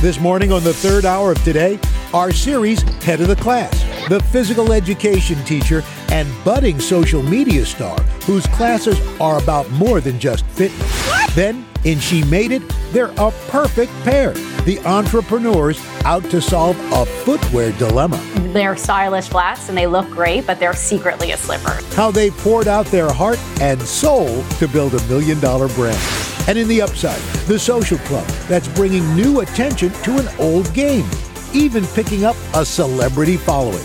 [0.00, 1.76] This morning on the third hour of today,
[2.14, 8.00] our series, Head of the Class, the physical education teacher and budding social media star
[8.24, 11.34] whose classes are about more than just fitness.
[11.34, 12.62] Then, in She Made It,
[12.92, 14.34] they're a perfect pair.
[14.62, 18.22] The entrepreneurs out to solve a footwear dilemma.
[18.52, 21.76] They're stylish flats and they look great, but they're secretly a slipper.
[21.96, 26.37] How they poured out their heart and soul to build a million dollar brand.
[26.48, 31.06] And in the upside, the social club that's bringing new attention to an old game,
[31.52, 33.84] even picking up a celebrity following.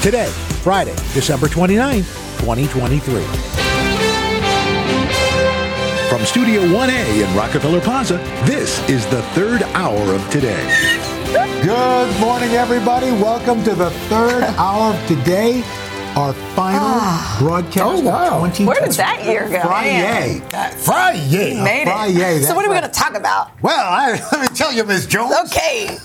[0.00, 0.30] Today,
[0.62, 2.08] Friday, December 29th,
[2.40, 3.22] 2023.
[6.08, 10.64] From Studio 1A in Rockefeller Plaza, this is the third hour of today.
[11.62, 13.10] Good morning, everybody.
[13.10, 15.62] Welcome to the third hour of today.
[16.18, 16.98] Our final
[17.38, 18.40] broadcast Oh, wow.
[18.40, 19.60] Where did that year go?
[19.60, 20.40] Friday.
[20.78, 21.62] Friday.
[21.62, 21.84] Made it.
[21.84, 23.52] Friday, so what are we going to talk about?
[23.62, 25.32] Well, I, let me tell you, Miss Jones.
[25.44, 25.96] Okay.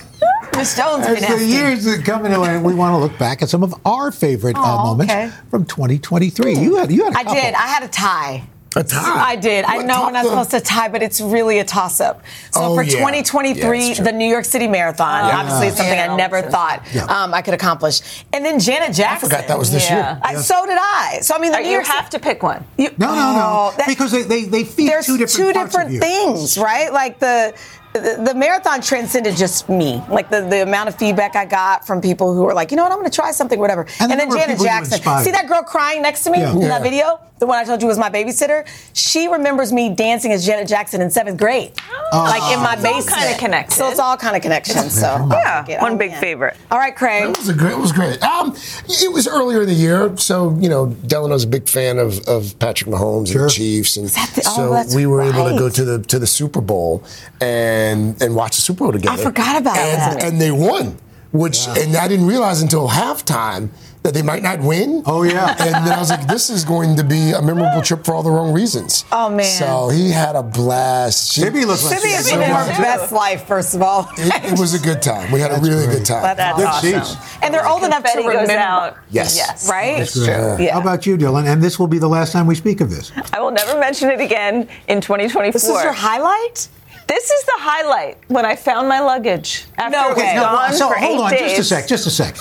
[0.55, 3.49] Miss Jones As the years that come into it, we want to look back at
[3.49, 5.31] some of our favorite uh, moments okay.
[5.49, 6.59] from 2023.
[6.59, 7.41] You had, you had a I couple.
[7.41, 7.53] did.
[7.55, 8.47] I had a tie.
[8.75, 9.29] A tie.
[9.31, 9.65] I did.
[9.65, 12.21] I know top we're not the- supposed to tie, but it's really a toss up.
[12.51, 12.91] So Oh, for yeah.
[12.97, 16.15] 2023, Yeah, the New York City Marathon, obviously it's something I Yeah.
[16.15, 17.05] never thought Yeah.
[17.05, 18.01] um, I could accomplish.
[18.33, 19.27] And then Janet Jackson.
[19.27, 19.95] I forgot that was this Yeah.
[19.95, 20.19] year.
[20.23, 21.19] I, So did I.
[21.21, 22.63] So I mean, the New You York have to pick one.
[22.77, 23.41] You, No, no, no.
[23.45, 25.99] Oh, that- because they, they, they feed there's two different parts different of you.
[25.99, 26.91] things, right?
[26.91, 27.53] Like the,
[27.93, 30.01] the the marathon transcended just me.
[30.09, 32.83] Like the, the amount of feedback I got from people who were like, you know
[32.83, 33.85] what, I'm going to try something, whatever.
[33.99, 34.99] And And, then Janet Jackson.
[35.23, 36.51] See that girl crying next to me Yeah.
[36.51, 36.67] in Yeah.
[36.69, 37.19] that video?
[37.39, 38.65] The one I told you was my babysitter.
[38.93, 41.73] She remembers me dancing as Janet Jackson in seventh grade,
[42.13, 42.23] Oh.
[42.23, 43.17] like in my It's basement.
[43.17, 43.75] kinda connected.
[43.75, 44.89] So it's all kind of connection.
[44.89, 46.19] So Yeah, Get one big in.
[46.19, 46.55] favorite.
[46.71, 47.23] All right, Craig.
[47.29, 47.73] It was a great.
[47.73, 48.23] It was great.
[48.23, 48.55] Um,
[48.87, 52.57] it was earlier in the year, so you know, Delano's a big fan of, of
[52.59, 53.41] Patrick Mahomes Sure.
[53.41, 55.99] and the Chiefs, and the- oh, so that's we were able to go to the
[55.99, 57.03] to the Super Bowl
[57.41, 57.82] and
[58.21, 59.21] and watch the Super Bowl together.
[59.21, 60.23] I forgot about and, that.
[60.23, 60.97] And they won,
[61.31, 63.69] which and I didn't realize until halftime
[64.03, 65.01] that they might not win.
[65.05, 65.55] Oh, yeah.
[65.59, 68.21] And then I was like, this is going to be a memorable trip for all
[68.21, 69.05] the wrong reasons.
[69.13, 69.45] Oh, man.
[69.45, 71.31] So he had a blast.
[71.31, 73.81] She- Maybe he looks like Sibby she is living so her best life, first of
[73.81, 74.09] all.
[74.17, 75.31] It, it was a good time.
[75.31, 75.99] We had a really great.
[75.99, 76.35] good time.
[76.35, 77.03] That's Good awesome.
[77.15, 77.37] seats.
[77.41, 78.47] And they're old enough to Confetti remember.
[78.53, 78.97] goes out.
[79.09, 79.37] Yes.
[79.37, 79.69] Yes.
[79.69, 80.01] Right?
[80.01, 80.25] It's Great.
[80.25, 80.65] true.
[80.65, 80.73] Yeah.
[80.73, 81.45] How about you, Dylan?
[81.47, 83.13] And this will be the last time we speak of this.
[83.31, 85.53] I will never mention it again in 2024.
[85.53, 86.67] This is your highlight?
[87.07, 90.35] This is the highlight when I found my luggage after No it was way.
[90.35, 91.57] No, gone so for hold eight on, days.
[91.57, 92.35] just a sec, just a sec.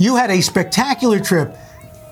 [0.00, 1.54] You had a spectacular trip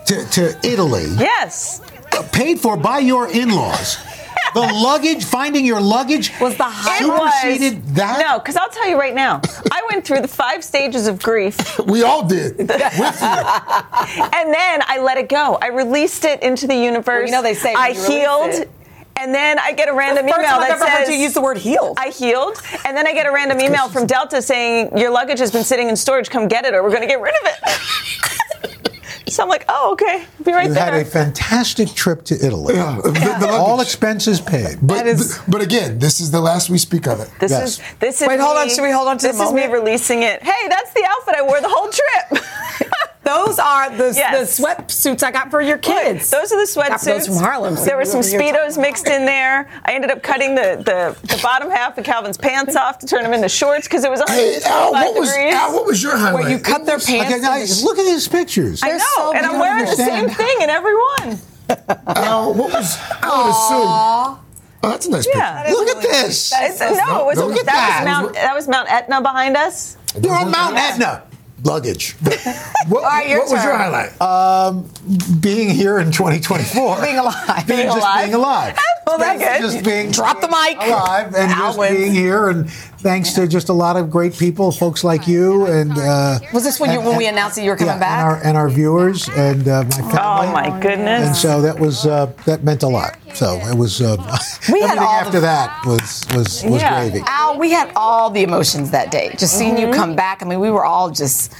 [0.06, 1.81] to, to Italy, Yes.
[2.12, 3.97] Uh, paid for by your in-laws.
[4.55, 7.44] The luggage, finding your luggage Was the highlight?
[7.47, 8.19] It superseded that.
[8.27, 9.41] No, because I'll tell you right now,
[9.71, 12.59] I went through the five stages of grief, We all did.
[12.59, 12.75] With you.
[12.78, 15.56] and then I let it go.
[15.62, 17.28] I released it into the universe.
[17.28, 18.50] you know they say I healed.
[18.55, 18.71] it-
[19.20, 21.20] And then I get a random First email time I've that ever heard says you
[21.22, 21.98] use the word healed.
[22.00, 25.50] I healed, and then I get a random email from Delta saying your luggage has
[25.50, 26.31] been sitting in storage.
[26.31, 29.28] Come get it, or we're going to get rid of it.
[29.31, 30.84] so I'm like, oh, okay, be right You there.
[30.84, 32.75] had a fantastic trip to Italy.
[32.76, 34.78] Yeah, the- the All expenses paid.
[34.81, 37.28] But, That is- but again, this is the last we speak of it.
[37.41, 37.62] This Yes.
[37.69, 38.28] is this is.
[38.28, 38.69] Wait, hold on.
[38.69, 40.42] me- Should we hold on to this the is me releasing it.
[40.42, 42.42] Hey, that's the outfit I wore the whole trip.
[43.34, 44.56] Those are the, Yes.
[44.56, 46.30] the sweatsuits I got for your kids.
[46.30, 47.04] Those are the Got sweatsuits.
[47.04, 47.74] those from Harlem.
[47.76, 49.68] There were some speedos mixed in there.
[49.84, 53.22] I ended up cutting the, the, the bottom half of Calvin's pants off to turn
[53.22, 55.54] them into shorts because it was Hey, Al, what was, degrees.
[55.54, 56.42] Al, what was your highlight?
[56.44, 57.10] Where you cut their pants.
[57.32, 58.82] Okay, now, and the- look at these pictures.
[58.82, 61.38] I They're know, so- and I'm don't wearing the same thing in every one.
[62.06, 64.40] Al, what was, I would assume.
[64.82, 65.62] Oh, that's a nice Yeah.
[65.62, 65.76] picture.
[65.76, 66.52] Look at this.
[66.56, 68.05] It's, no, it was, Look at that, that.
[68.05, 69.96] Was Mount, that was Mount Etna behind us.
[70.20, 71.22] You're on Mount Etna.
[71.64, 72.16] Luggage.
[72.88, 73.78] What, right, your what was your turn.
[73.78, 74.20] highlight?
[74.22, 74.90] Um,
[75.40, 77.02] being here in 2024.
[77.02, 77.66] Being alive.
[77.66, 78.24] Being, Being just alive.
[78.24, 78.74] being alive.
[78.78, 79.60] Oh, well, that's good.
[79.72, 80.76] Just being Drop the mic.
[80.78, 81.94] alive and just Alwyn.
[81.94, 82.70] being here and
[83.02, 86.79] thanks to just a lot of great people, folks like you and uh, Was this
[86.79, 88.19] when you when we announced that you were coming yeah, back?
[88.20, 90.19] and our and our viewers and uh, my family.
[90.19, 91.26] Oh my goodness.
[91.29, 93.17] And so that was uh, that meant a lot.
[93.35, 94.17] So it was uh,
[94.73, 97.08] We had all after the- that was was was Yeah.
[97.08, 97.25] gravy.
[97.26, 99.35] Al, we had all the emotions that day.
[99.38, 99.88] Just seeing Mm-hmm.
[99.93, 100.43] you come back.
[100.43, 101.53] I mean, we were all just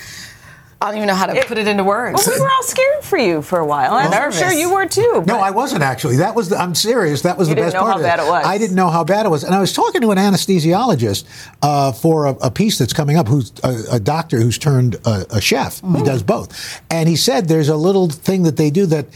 [0.83, 2.27] I don't even know how to put it into words.
[2.27, 3.99] Well, we were all scared for you for a while.
[3.99, 5.25] and I'm sure you were too.
[5.27, 6.17] No, I wasn't actually.
[6.17, 7.21] That was the, I'm serious.
[7.21, 8.47] That was You the didn't best know part how of bad it was.
[8.47, 11.25] I didn't know how bad it was, and I was talking to an anesthesiologist
[11.61, 13.29] uh, for a, a piece that's coming up.
[13.29, 15.83] Who's a, a doctor who's turned a, a chef.
[15.83, 15.97] Mm-hmm.
[15.97, 19.07] He does both, and he said there's a little thing that they do that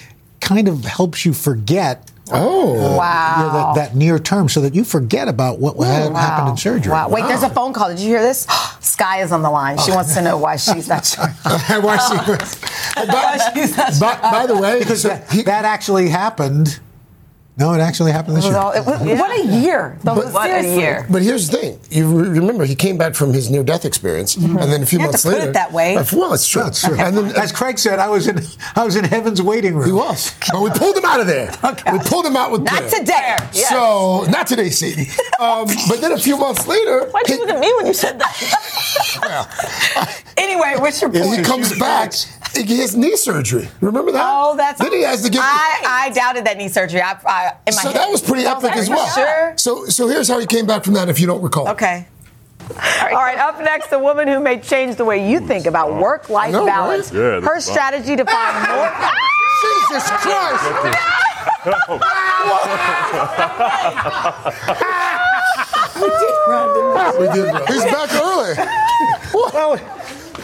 [0.40, 2.10] kind of helps you forget.
[2.32, 2.96] Oh.
[2.96, 3.36] wow.
[3.38, 6.56] you know, that, that near term, so that you forget about what ha- happened in
[6.56, 6.90] surgery.
[6.92, 7.08] Wow.
[7.10, 7.88] Wait, there's a phone call.
[7.90, 8.46] Did you hear this?
[8.80, 9.76] Sky is on the line.
[9.78, 11.26] She wants to know why she's not sure.
[11.26, 12.60] Why she was-
[13.06, 16.80] by, she's not by, by the way, because so that, he- that actually happened.
[17.56, 18.56] No, it actually happened this year.
[18.56, 19.96] all- it was- What a year.
[20.02, 20.16] though.
[20.16, 21.06] But- What a year.
[21.08, 24.58] But here's the thing: you re- remember he came back from his near-death experience, and
[24.58, 25.94] then a few You have months to put it later, that way.
[25.96, 26.64] Uh, Well, it's true.
[26.64, 26.96] That's true.
[26.98, 29.86] And then, As Craig said, I was in I was in heaven's waiting room.
[29.86, 31.52] he was, but we pulled him out of there.
[31.64, 31.92] Okay.
[31.92, 32.90] We pulled him out with Not prayer.
[32.90, 33.36] today.
[33.52, 33.68] Yes.
[33.68, 35.08] So not today, Sadie.
[35.38, 37.94] Um, but then a few months later, Why'd you he- look at me when you
[37.94, 38.34] said that?
[39.22, 39.48] Well,
[40.36, 41.36] anyway, what's your point?
[41.38, 42.12] he comes back.
[42.56, 43.68] He has knee surgery.
[43.80, 44.24] Remember that?
[44.26, 44.80] Oh, that's.
[44.80, 45.40] Then he has to get.
[45.42, 47.00] I, I doubted that knee surgery.
[47.02, 47.96] I, I, in my so head.
[47.96, 49.06] that was pretty I epic like, as well.
[49.08, 49.54] Sure.
[49.56, 51.08] So so here's how he came back from that.
[51.08, 51.68] If you don't recall.
[51.70, 52.06] Okay.
[52.70, 52.76] All
[53.20, 56.48] right, up next, the woman who may change the way you think about work life
[56.48, 56.66] I know, right?
[56.74, 57.12] balance.
[57.12, 57.60] Yeah, Her fine.
[57.60, 58.90] strategy to find more.
[59.60, 60.64] Jesus Christ!
[65.96, 66.34] we did.
[66.48, 66.68] Run.
[67.66, 68.54] He's back early.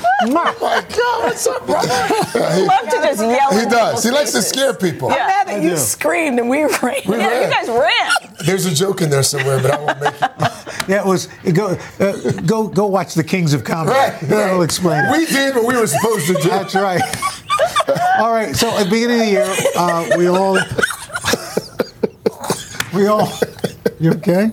[0.33, 1.89] My God, what's up, brother?
[1.89, 3.53] Yeah, love to just yell.
[3.53, 4.05] he, he does.
[4.05, 5.09] He likes to scare people.
[5.11, 5.17] Yeah.
[5.17, 6.73] I'm mad that you screamed and we ran.
[6.83, 7.43] We Yeah, ran.
[7.43, 8.37] you guys ran.
[8.47, 10.31] There's a joke in there somewhere, but I won't make it.
[10.89, 13.97] Yeah, it was go uh, go go watch the Kings of Comedy.
[13.97, 14.65] Right, That'll right.
[14.65, 15.13] explain it.
[15.13, 16.49] We did what we were supposed to do.
[16.49, 17.01] That's right.
[18.19, 18.57] all right.
[18.57, 20.59] So at the beginning of the year, uh, we all
[22.95, 23.31] we all.
[24.01, 24.51] You okay?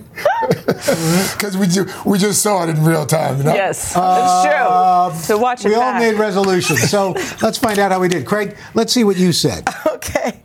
[0.48, 3.38] Because we, ju- we just saw it in real time.
[3.38, 3.54] You know?
[3.54, 4.44] Yes, that's
[5.14, 5.22] true.
[5.22, 6.90] So watch it We all made resolutions.
[6.90, 7.12] So
[7.42, 8.26] let's find out how we did.
[8.26, 9.68] Craig, let's see what you said.
[9.86, 10.42] Okay.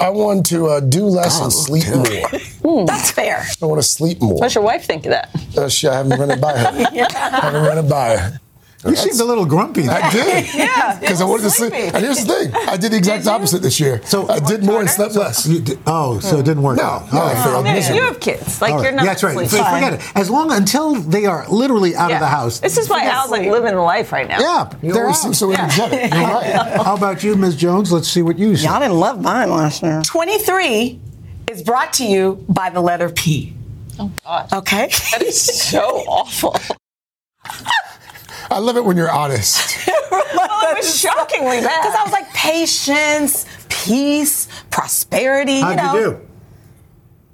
[0.00, 2.86] I want to uh, do less and sleep more.
[2.86, 3.44] That's fair.
[3.60, 4.38] I want to sleep more.
[4.38, 5.28] What's your wife think of that?
[5.56, 6.68] Uh, shit, I haven't run it by her.
[6.92, 8.40] I haven't run it by her.
[8.86, 9.88] You seemed a little grumpy.
[9.88, 10.54] I did.
[10.54, 11.72] Yeah, Because I wanted to sleep.
[11.74, 14.00] And here's the thing I did the exact opposite this year.
[14.04, 15.46] So- I did more and slept less.
[15.46, 17.12] You did- oh, so it didn't work No, out.
[17.12, 17.44] no, All I right.
[17.44, 18.00] failed Yeah, miserably.
[18.00, 18.62] you have kids.
[18.62, 18.94] Like All you're right.
[18.96, 19.04] not.
[19.04, 19.34] That's right.
[19.34, 19.48] sleeping.
[19.66, 20.12] Forget it.
[20.16, 22.60] As long until they are literally out of the house.
[22.60, 24.38] This is why Forget Al's like living the life right now.
[24.40, 25.22] yeah, You they're always out.
[25.24, 26.12] seem so energetic.
[26.12, 26.80] You're right.
[26.82, 27.56] How about you, Ms.
[27.56, 27.92] Jones?
[27.92, 28.70] Let's see what you said.
[28.70, 30.00] Y'all didn't love mine last year.
[30.06, 30.98] 23
[31.50, 33.54] is brought to you by the letter P.
[33.98, 34.86] Oh God, Okay?
[35.12, 36.56] that is so awful.
[38.50, 39.88] I love it when you're honest.
[40.52, 41.82] Oh, it was shockingly bad.
[41.82, 45.60] Because I was like, patience, peace, prosperity.
[45.60, 45.94] How'd you know.
[45.94, 46.28] you do?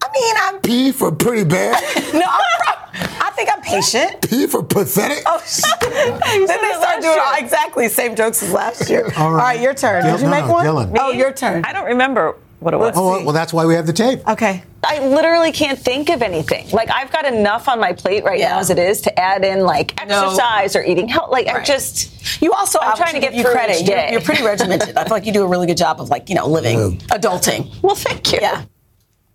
[0.03, 0.61] I mean, I'm.
[0.61, 1.83] P for pretty bad.
[2.15, 4.23] No, I'm pro- I think I'm patient.
[4.29, 5.23] P for pathetic.
[5.27, 5.81] Oh, shit.
[5.81, 9.11] then they start doing all, exactly same jokes as last year.
[9.17, 9.61] All right.
[9.61, 10.05] your turn.
[10.05, 10.67] Dylan- Did you no, make no, one?
[10.67, 10.97] Dylan.
[10.99, 11.65] Oh, your turn.
[11.65, 12.95] I don't remember what it was.
[12.97, 14.27] Oh, well, well, that's why we have the tape.
[14.29, 14.63] Okay.
[14.89, 16.69] I literally can't think of anything.
[16.71, 18.51] Like I've got enough on my plate right Yeah.
[18.51, 20.25] now as it is to add in like No.
[20.27, 21.31] exercise or eating health.
[21.31, 23.81] Like I'm just You also, I'm trying to give you credit.
[23.83, 24.97] each You're, you're pretty regimented.
[24.97, 27.69] I feel like you do a really good job of like you know living, adulting.
[27.83, 28.39] well, thank you.
[28.41, 28.65] Yeah.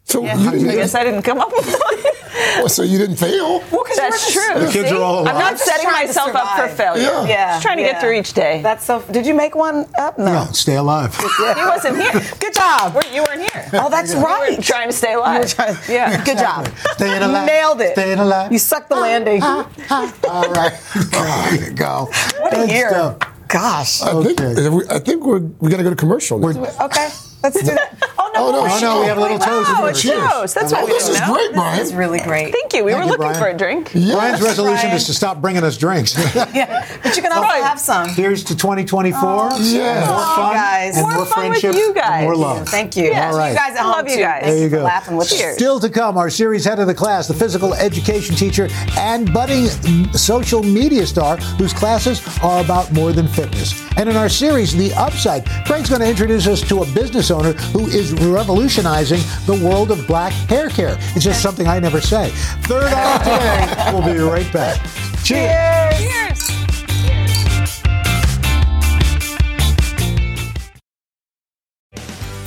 [0.06, 2.11] So, I you didn't, guess I didn't come up with one.
[2.58, 3.60] Well, so you didn't fail?
[3.72, 4.60] Well, 'cause That's you true.
[4.66, 4.96] The kids See?
[4.96, 7.02] are all I'm not setting myself up for failure.
[7.04, 7.26] Yeah.
[7.28, 7.52] Yeah.
[7.54, 7.92] Just trying to yeah.
[7.94, 8.62] get through each day.
[8.62, 9.02] That's so.
[9.12, 10.18] Did you make one up?
[10.18, 10.26] No.
[10.46, 11.16] No, stay alive.
[11.38, 12.22] he wasn't here.
[12.40, 12.94] Good job.
[12.96, 13.70] We're- You weren't here.
[13.74, 14.62] Oh, that's You were right.
[14.64, 15.54] trying to stay alive.
[15.54, 16.24] trying- Yeah.
[16.24, 16.70] Good job.
[16.94, 17.46] Staying alive.
[17.48, 17.94] Nailed it.
[17.94, 18.52] Staying alive.
[18.52, 19.40] You sucked the ah, landing.
[19.44, 20.14] Ah, ah.
[20.30, 20.74] All right.
[21.52, 22.10] There you go.
[22.40, 22.90] What a Good year.
[22.90, 23.18] stuff.
[23.48, 24.02] Gosh.
[24.02, 24.96] I think, Okay.
[24.96, 26.50] I think we're, we got to go to commercial now.
[26.86, 27.10] Okay.
[27.44, 27.98] Let's do that.
[28.18, 28.60] Oh, Oh no.
[28.62, 29.70] Oh, no, Oh, no, we have a little toast.
[29.74, 30.20] Oh, it's Cheers.
[30.30, 30.56] toast.
[30.56, 31.34] That's Oh, what we this didn't is know.
[31.36, 31.80] great, Brian.
[31.82, 32.52] It's really great.
[32.54, 32.84] Thank you.
[32.86, 33.40] We Thank were you, looking Brian.
[33.44, 33.92] for a drink.
[33.94, 34.16] Yeah.
[34.16, 34.96] Brian's resolution Brian.
[34.98, 36.16] is to stop bringing us drinks.
[36.54, 36.86] Yeah.
[37.04, 37.64] But you can also Right.
[37.64, 38.10] have some.
[38.10, 39.52] Here's to 2024.
[39.60, 40.06] Yeah.
[40.06, 40.98] More Oh, fun, guys.
[40.98, 42.24] and More more, fun with friendship, you and guys.
[42.24, 42.68] more love.
[42.70, 43.06] Thank you.
[43.06, 43.34] Yes.
[43.34, 43.52] All right.
[43.52, 44.44] You guys I love you guys.
[44.44, 44.84] There you go.
[44.84, 45.38] laughing with us.
[45.38, 45.56] Cheers.
[45.56, 49.68] Still to come, our series head of the class, the physical education teacher and budding
[50.14, 53.74] social media star whose classes are about more than fitness.
[53.98, 57.54] And in our series, The Upside, Craig's going to introduce us to a business owner
[57.74, 60.98] who is revolutionizing the world of black hair care.
[61.16, 62.30] It's just something I never say.
[62.64, 63.92] Third hour today.
[63.92, 64.80] We'll be right back.
[65.24, 65.98] Cheers.
[66.00, 66.62] Cheers.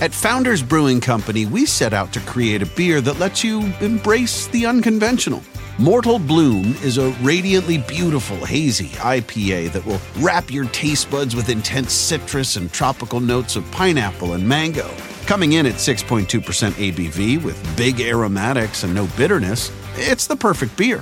[0.01, 4.49] At Founders Brewing Company, we set out to create a beer that lets you embrace
[4.49, 5.43] the unconventional.
[5.79, 11.49] Mortal Bloom is a radiantly beautiful, hazy IPA that will wrap your taste buds with
[11.49, 14.91] intense citrus and tropical notes of pineapple and mango.
[15.27, 16.27] Coming in at 6.2%
[16.73, 21.01] ABV with big aromatics and no bitterness, it's the perfect beer,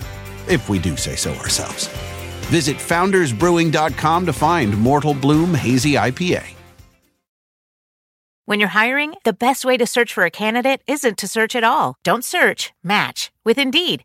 [0.49, 1.88] if we do say so ourselves.
[2.47, 6.55] Visit foundersbrewing.com to find Mortal Bloom Hazy IPA.
[8.45, 11.64] When you're hiring, the best way to search for a candidate isn't to search at
[11.64, 11.97] all.
[12.02, 14.05] Don't search, match with Indeed.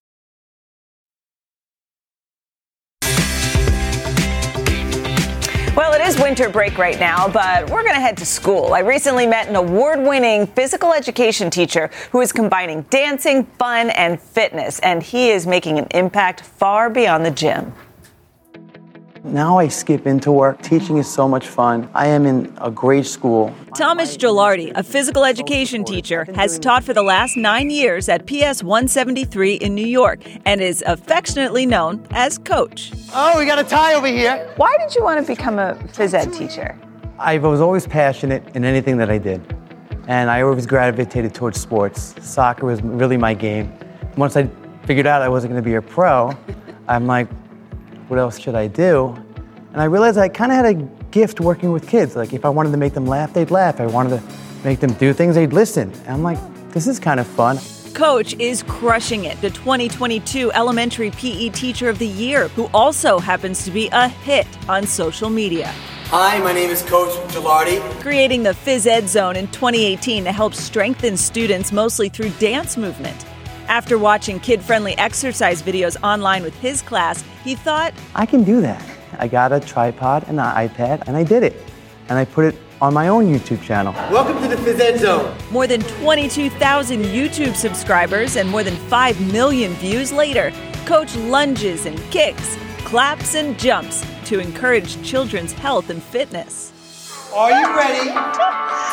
[6.01, 8.73] It is winter break right now, but we're going to head to school.
[8.73, 14.19] I recently met an award winning physical education teacher who is combining dancing, fun, and
[14.19, 17.73] fitness, and he is making an impact far beyond the gym.
[19.23, 20.61] Now I skip into work.
[20.63, 21.87] Teaching is so much fun.
[21.93, 23.53] I am in a great school.
[23.75, 28.63] Thomas Gilardi, a physical education teacher, has taught for the last nine years at PS
[28.63, 32.91] 173 in New York and is affectionately known as Coach.
[33.13, 34.51] Oh, we got a tie over here.
[34.55, 36.75] Why did you want to become a phys ed teacher?
[37.19, 39.55] I was always passionate in anything that I did,
[40.07, 42.15] and I always gravitated towards sports.
[42.21, 43.71] Soccer was really my game.
[44.17, 44.49] Once I
[44.87, 46.35] figured out I wasn't going to be a pro,
[46.87, 47.27] I'm like,
[48.11, 49.15] what else should I do?
[49.71, 50.73] And I realized I kind of had a
[51.11, 52.13] gift working with kids.
[52.13, 53.79] Like if I wanted to make them laugh, they'd laugh.
[53.79, 54.23] I wanted to
[54.65, 55.93] make them do things, they'd listen.
[55.93, 56.37] And I'm like,
[56.71, 57.57] this is kind of fun.
[57.93, 63.63] Coach is crushing it, the 2022 Elementary PE Teacher of the Year, who also happens
[63.63, 65.67] to be a hit on social media.
[66.07, 67.79] Hi, my name is Coach Gilardi.
[68.01, 73.25] Creating the Phys Ed Zone in 2018 to help strengthen students mostly through dance movement.
[73.71, 78.59] After watching kid friendly exercise videos online with his class, he thought, I can do
[78.59, 78.85] that.
[79.17, 81.55] I got a tripod and an iPad, and I did it.
[82.09, 83.93] And I put it on my own YouTube channel.
[84.11, 85.33] Welcome to the Phys Ed Zone.
[85.51, 90.51] More than 22,000 YouTube subscribers and more than 5 million views later,
[90.85, 96.73] Coach lunges and kicks, claps and jumps to encourage children's health and fitness.
[97.33, 98.09] Are you ready?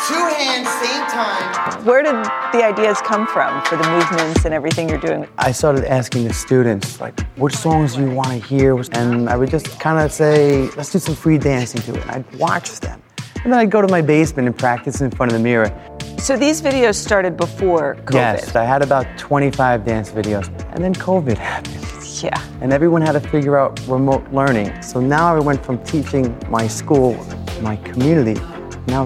[0.07, 1.83] Two hands, same time.
[1.83, 2.15] Where did
[2.53, 5.27] the ideas come from for the movements and everything you're doing?
[5.37, 8.79] I started asking the students, like, which songs do you want to hear?
[8.93, 12.01] And I would just kind of say, let's do some free dancing to it.
[12.03, 13.01] And I'd watch them.
[13.43, 15.69] And then I'd go to my basement and practice in front of the mirror.
[16.17, 18.13] So these videos started before COVID?
[18.13, 20.47] Yes, I had about 25 dance videos.
[20.73, 21.75] And then COVID happened.
[22.23, 22.41] Yeah.
[22.61, 24.81] And everyone had to figure out remote learning.
[24.81, 27.15] So now I went from teaching my school,
[27.61, 28.39] my community,
[28.87, 29.05] now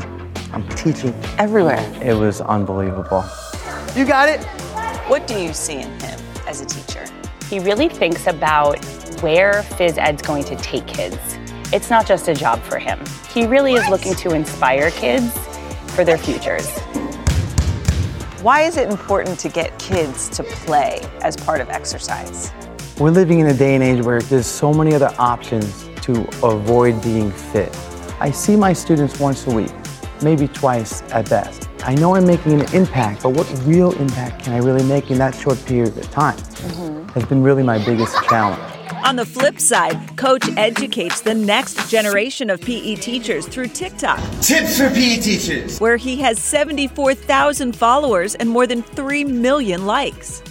[0.51, 1.83] I'm teaching everywhere.
[2.01, 3.25] It was unbelievable.
[3.95, 4.43] You got it?
[5.07, 7.05] What do you see in him as a teacher?
[7.49, 8.83] He really thinks about
[9.21, 11.17] where phys ed's going to take kids.
[11.71, 12.99] It's not just a job for him.
[13.33, 15.35] He really is looking to inspire kids
[15.95, 16.69] for their futures.
[18.41, 22.51] Why is it important to get kids to play as part of exercise?
[22.99, 27.01] We're living in a day and age where there's so many other options to avoid
[27.01, 27.75] being fit.
[28.23, 29.73] I see my students once a week,
[30.21, 31.67] maybe twice at best.
[31.83, 35.17] I know I'm making an impact, but what real impact can I really make in
[35.17, 36.37] that short period of time?
[36.37, 37.09] Mm-hmm.
[37.09, 38.63] Has been really my biggest challenge.
[39.03, 44.19] On the flip side, Coach educates the next generation of PE teachers through TikTok.
[44.39, 45.81] Tips for PE teachers.
[45.81, 50.41] Where he has 74,000 followers and more than 3 million likes.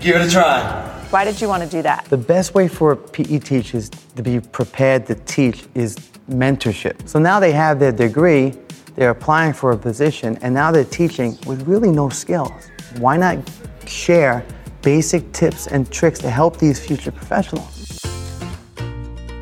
[0.00, 0.93] Give it a try.
[1.14, 2.06] Why did you want to do that?
[2.06, 5.94] The best way for PE teachers to be prepared to teach is
[6.28, 7.08] mentorship.
[7.08, 8.52] So now they have their degree,
[8.96, 12.50] they're applying for a position, and now they're teaching with really no skills.
[12.98, 13.38] Why not
[13.86, 14.44] share
[14.82, 18.00] basic tips and tricks to help these future professionals?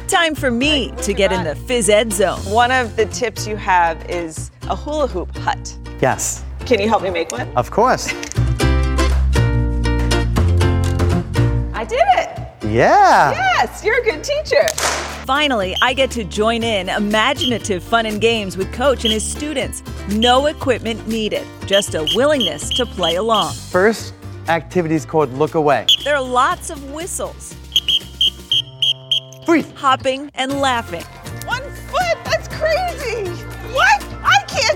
[0.08, 2.38] Time for me to get in the phys ed zone.
[2.52, 5.74] One of the tips you have is a hula hoop hut.
[6.02, 6.44] Yes.
[6.66, 7.50] Can you help me make one?
[7.56, 8.12] Of course.
[11.82, 12.38] I did it.
[12.72, 13.32] Yeah.
[13.32, 14.68] Yes, you're a good teacher.
[15.26, 19.82] Finally, I get to join in imaginative fun and games with Coach and his students.
[20.08, 23.54] No equipment needed, just a willingness to play along.
[23.54, 24.14] First
[24.46, 25.86] activity is called Look Away.
[26.04, 27.52] There are lots of whistles,
[29.44, 29.68] Freeze.
[29.74, 31.02] hopping, and laughing.
[31.46, 33.28] One foot, that's crazy.
[33.74, 34.11] What?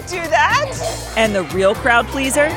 [0.06, 1.14] Do that.
[1.16, 2.48] And the real crowd pleaser?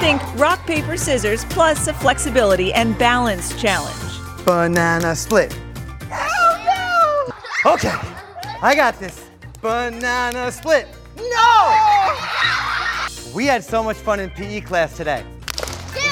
[0.00, 3.98] Think rock, paper, scissors plus a flexibility and balance challenge.
[4.44, 5.56] Banana split.
[6.10, 7.32] Oh
[7.64, 7.72] no!
[7.72, 7.94] Okay,
[8.60, 9.28] I got this.
[9.60, 10.88] Banana split.
[11.16, 12.16] No!
[13.34, 15.24] We had so much fun in PE class today.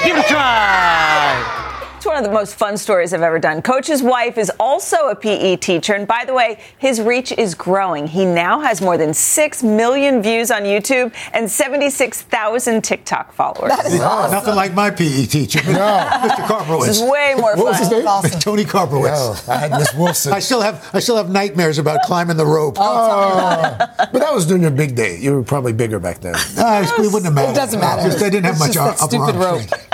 [0.03, 1.60] Give it a try.
[2.01, 3.61] It's one of the most fun stories I've ever done.
[3.61, 8.07] Coach's wife is also a PE teacher, and by the way, his reach is growing.
[8.07, 13.69] He now has more than 6 million views on YouTube and 76,000 TikTok followers.
[13.99, 15.61] Nothing like my PE teacher.
[15.71, 15.77] No,
[16.23, 16.47] Mr.
[16.47, 16.87] Carbrowitz.
[16.87, 17.83] This is way more What was fun.
[17.83, 18.07] his name?
[18.07, 18.39] Awesome.
[18.39, 19.47] Tony Carbrowitz.
[19.47, 20.33] Yeah, I had Miss Wilson.
[20.33, 22.77] I still have I still have nightmares about climbing the rope.
[22.79, 25.19] Oh, but that was during your big day.
[25.19, 26.33] You were probably bigger back then.
[26.57, 27.51] Ah, it wouldn't have mattered.
[27.51, 28.09] It doesn't matter.
[28.09, 29.35] Just, I didn't have It's much just ar- that upper stupid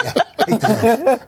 [0.06, 0.24] arm rope.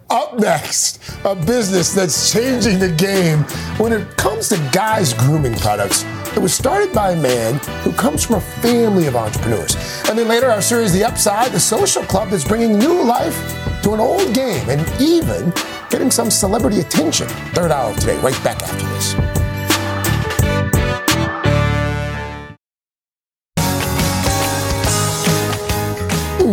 [0.09, 3.39] Up next, a business that's changing the game
[3.79, 6.03] when it comes to guys' grooming products.
[6.35, 9.75] It was started by a man who comes from a family of entrepreneurs.
[10.07, 13.35] And then later, our series, The Upside, the social club that's bringing new life
[13.83, 15.51] to an old game and even
[15.89, 17.27] getting some celebrity attention.
[17.53, 19.38] Third hour of today, right back after this.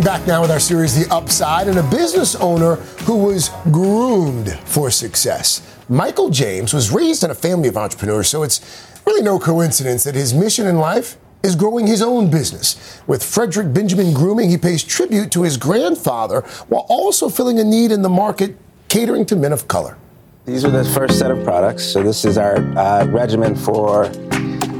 [0.03, 2.75] Back now with our series, The Upside, and a business owner
[3.05, 5.61] who was groomed for success.
[5.89, 8.61] Michael James was raised in a family of entrepreneurs, so it's
[9.05, 13.01] really no coincidence that his mission in life is growing his own business.
[13.07, 17.91] With Frederick Benjamin Grooming, he pays tribute to his grandfather while also filling a need
[17.91, 18.55] in the market
[18.89, 19.97] catering to men of color.
[20.45, 21.83] These are the first set of products.
[21.83, 24.07] So this is our uh, regimen for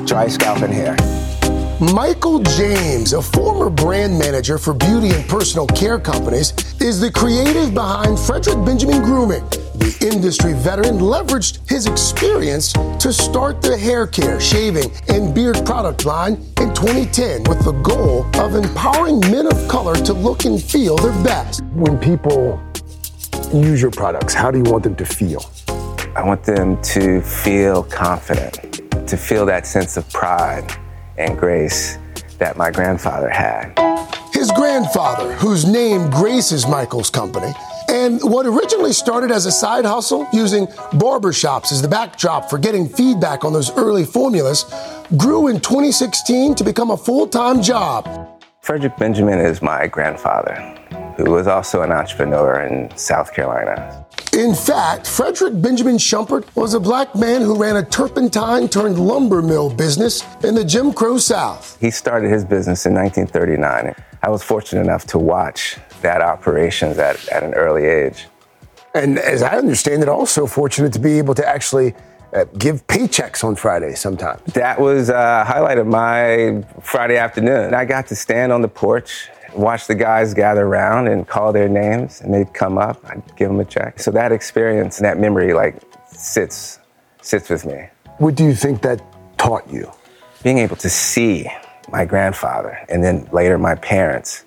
[0.05, 1.26] dry scalp and hair.
[1.79, 7.71] Michael James, a former brand manager for beauty and personal care companies, is the creative
[7.75, 9.47] behind Frederick Benjamin Grooming.
[9.75, 16.03] The industry veteran leveraged his experience to start the hair care, shaving, and beard product
[16.03, 20.95] line in 2010 with the goal of empowering men of color to look and feel
[20.95, 21.63] their best.
[21.73, 22.59] When people
[23.53, 25.45] use your products, how do you want them to feel?
[26.15, 30.75] I want them to feel confident, to feel that sense of pride
[31.17, 31.97] and grace
[32.37, 33.73] that my grandfather had.
[34.33, 37.53] His grandfather, whose name graces Michael's company,
[37.89, 42.87] and what originally started as a side hustle using barbershops as the backdrop for getting
[42.87, 44.65] feedback on those early formulas,
[45.17, 48.05] grew in 2016 to become a full time job.
[48.61, 50.53] Frederick Benjamin is my grandfather,
[51.15, 54.05] who was also an entrepreneur in South Carolina.
[54.37, 59.41] In fact, Frederick Benjamin Schumpert was a black man who ran a turpentine turned lumber
[59.41, 61.75] mill business in the Jim Crow South.
[61.81, 63.95] He started his business in 1939.
[64.21, 68.27] I was fortunate enough to watch that operations at, at an early age.
[68.93, 71.95] And as I understand it, also fortunate to be able to actually
[72.31, 74.41] uh, give paychecks on Friday sometimes.
[74.53, 77.73] That was a highlight of my Friday afternoon.
[77.73, 81.69] I got to stand on the porch, watch the guys gather around and call their
[81.69, 83.03] names, and they'd come up.
[83.05, 83.99] I'd give them a check.
[83.99, 86.79] So that experience and that memory, like, sits
[87.21, 87.87] sits with me.
[88.19, 89.01] What do you think that
[89.37, 89.91] taught you?
[90.43, 91.51] Being able to see
[91.91, 94.45] my grandfather and then later my parents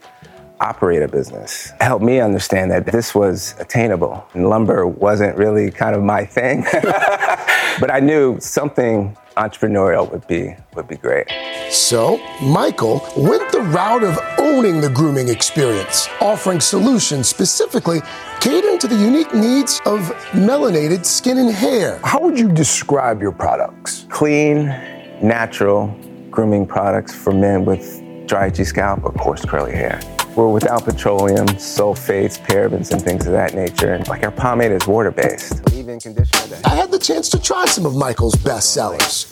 [0.61, 4.27] operate a business helped me understand that this was attainable.
[4.35, 10.55] And lumber wasn't really kind of my thing, but I knew something entrepreneurial would be
[10.75, 11.27] would be great.
[11.71, 18.01] So, Michael went the route of owning the grooming experience, offering solutions specifically
[18.41, 20.01] catering to the unique needs of
[20.33, 22.01] melanated skin and hair.
[22.03, 24.07] How would you describe your products?
[24.11, 24.67] Clean,
[25.23, 25.87] natural
[26.31, 30.01] grooming products for men with dry itchy scalp or coarse curly hair.
[30.37, 33.93] We're without petroleum, sulfates, parabens, and things of that nature.
[33.95, 34.87] And like our pomade is
[35.91, 36.07] water-based.
[36.07, 36.61] Leave-in conditioner.
[36.65, 39.27] I had the chance to try some of Michael's best sellers.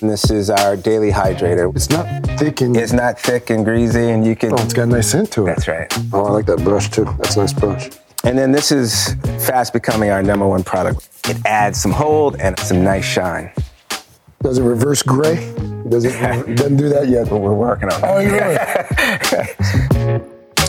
[0.00, 1.74] And this is our daily hydrator.
[1.74, 2.06] It's not
[2.38, 4.52] thick and It's not thick and greasy, and you can.
[4.52, 5.56] oh, it's got a nice scent to it.
[5.56, 5.92] That's right.
[6.12, 7.04] Oh, I like that brush too.
[7.18, 7.90] That's a nice brush.
[8.24, 9.14] And then this is
[9.46, 11.08] fast becoming our number one product.
[11.28, 13.52] It adds some hold and some nice shine.
[14.42, 15.36] Does it reverse gray?
[15.88, 16.14] Does it?
[16.48, 17.28] it doesn't do that yet.
[17.28, 18.06] But we're working on it.
[18.06, 18.58] Oh, you really?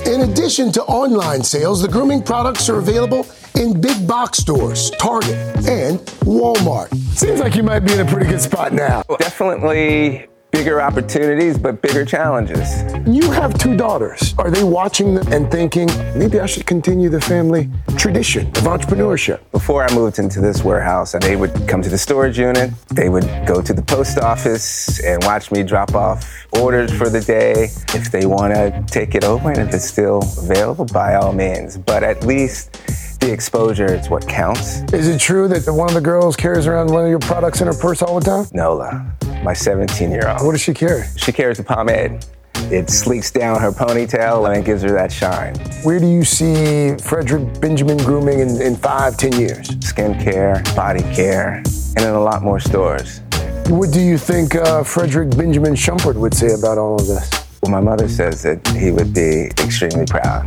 [0.13, 3.25] In addition to online sales, the grooming products are available
[3.57, 5.35] in big box stores, Target,
[5.67, 6.93] and Walmart.
[7.17, 9.03] Seems like you might be in a pretty good spot now.
[9.19, 12.81] Definitely bigger opportunities, but bigger challenges.
[13.05, 14.33] You have two daughters.
[14.37, 15.87] Are they watching them and thinking,
[16.17, 19.39] maybe I should continue the family tradition of entrepreneurship?
[19.51, 23.25] Before I moved into this warehouse, they would come to the storage unit, they would
[23.45, 27.67] go to the post office and watch me drop off orders for the day.
[27.93, 31.77] If they want to take it over and if it's still available, by all means.
[31.77, 32.77] But at least
[33.25, 34.81] the exposure is what counts.
[34.93, 37.65] Is it true that one of the girls carries around one of your products in
[37.65, 38.45] her purse all the time?
[38.53, 39.03] Nola,
[39.43, 40.45] my 17 year old.
[40.45, 41.05] What does she carry?
[41.17, 42.23] She carries a pomade.
[42.71, 45.55] It sleeks down her ponytail and it gives her that shine.
[45.83, 49.69] Where do you see Frederick Benjamin grooming in, in five, ten years?
[49.69, 51.63] Skincare, body care,
[51.97, 53.21] and in a lot more stores.
[53.69, 57.31] What do you think uh, Frederick Benjamin Shumpert would say about all of this?
[57.63, 60.45] Well, my mother says that he would be extremely proud,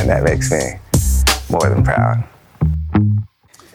[0.00, 0.78] and that makes me
[1.50, 2.24] more than proud.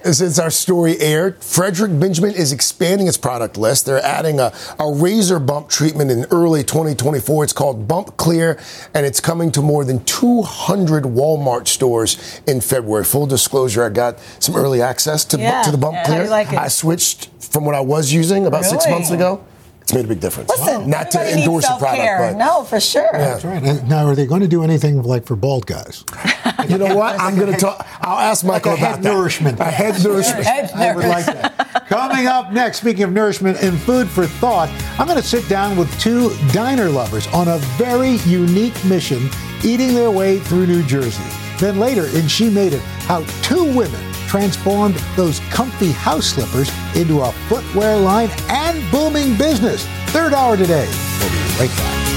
[0.03, 3.85] Since our story aired, Frederick Benjamin is expanding its product list.
[3.85, 7.45] They're adding a, a razor bump treatment in early 2024.
[7.45, 8.59] It's called Bump Clear,
[8.93, 13.05] and it's coming to more than 200 Walmart stores in February.
[13.05, 15.61] Full disclosure, I got some early access to, Yeah.
[15.63, 15.99] to the Bump Yeah.
[16.01, 16.23] How do Clear.
[16.25, 16.59] you like it?
[16.59, 19.41] I switched from what I was using about six months ago.
[19.83, 20.49] It's made a big difference.
[20.49, 22.31] Listen, Not to endorse the product, self-care.
[22.31, 23.09] but No, for sure.
[23.11, 23.61] That's right.
[23.85, 26.03] Now, are they going to do anything like for bald guys?
[26.69, 27.19] you know what?
[27.19, 27.85] I'm going to talk.
[28.01, 29.13] I'll ask Like Michael a head about that.
[29.13, 29.59] nourishment.
[29.59, 30.47] A head nourishment.
[30.47, 31.85] I would like that.
[31.89, 35.75] Coming up next, speaking of nourishment and food for thought, I'm going to sit down
[35.77, 39.29] with two diner lovers on a very unique mission,
[39.65, 41.23] eating their way through New Jersey.
[41.59, 44.01] Then later in She Made It, how two women
[44.33, 49.85] transformed those comfy house slippers into a footwear line and booming business.
[50.07, 50.89] Third hour today.
[51.19, 52.12] We'll be right back.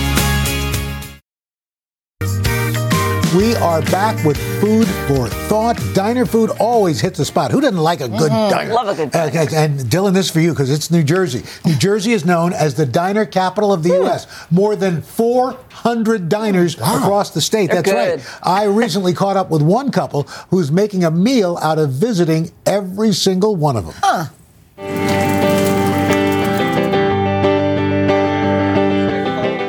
[3.36, 5.78] We are back with food for thought.
[5.92, 7.50] Diner food always hits the spot.
[7.50, 8.50] Who doesn't like a good Mhm.
[8.50, 8.72] diner?
[8.72, 9.28] Love a good diner.
[9.28, 11.42] Okay, and Dylan, this is for you because it's New Jersey.
[11.64, 14.26] New Jersey is known as the diner capital of the U.S.
[14.50, 17.70] More than 400 diners across the state.
[17.70, 18.38] They're That's right.
[18.42, 23.12] I recently caught up with one couple who's making a meal out of visiting every
[23.12, 24.28] single one of them.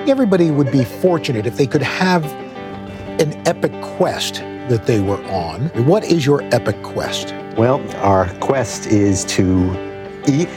[0.08, 2.24] Everybody would be fortunate if they could have
[3.22, 4.36] an epic quest
[4.70, 5.68] that they were on.
[5.86, 7.34] What is your epic quest?
[7.58, 9.72] Well, our quest is to
[10.28, 10.50] eat